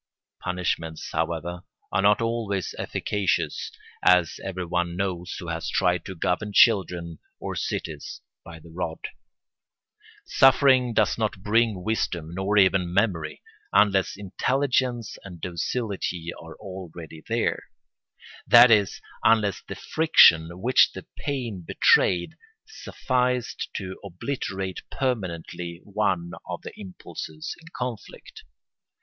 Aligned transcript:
Punishments, 0.43 1.09
however, 1.11 1.61
are 1.91 2.01
not 2.01 2.21
always 2.23 2.73
efficacious, 2.79 3.69
as 4.03 4.39
everyone 4.43 4.95
knows 4.95 5.35
who 5.37 5.49
has 5.49 5.69
tried 5.69 6.05
to 6.05 6.15
govern 6.15 6.53
children 6.53 7.19
or 7.39 7.55
cities 7.55 8.19
by 8.43 8.57
the 8.57 8.71
rod; 8.71 8.97
suffering 10.25 10.95
does 10.95 11.19
not 11.19 11.43
bring 11.43 11.83
wisdom 11.83 12.33
nor 12.33 12.57
even 12.57 12.91
memory, 12.91 13.43
unless 13.73 14.17
intelligence 14.17 15.19
and 15.23 15.39
docility 15.39 16.31
are 16.33 16.55
already 16.55 17.21
there; 17.27 17.65
that 18.47 18.71
is, 18.71 18.99
unless 19.23 19.61
the 19.67 19.75
friction 19.75 20.61
which 20.61 20.93
the 20.93 21.05
pain 21.15 21.61
betrayed 21.63 22.31
sufficed 22.65 23.69
to 23.75 23.99
obliterate 24.03 24.81
permanently 24.89 25.79
one 25.83 26.31
of 26.49 26.59
the 26.63 26.73
impulses 26.75 27.53
in 27.61 27.67
conflict. 27.77 28.41